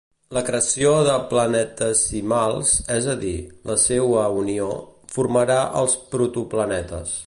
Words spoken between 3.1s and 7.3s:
a dir, la seua unió, formarà els protoplanetes.